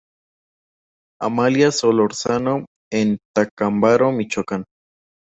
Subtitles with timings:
[1.21, 4.63] Amalia Solórzano, en Tacámbaro, Michoacán.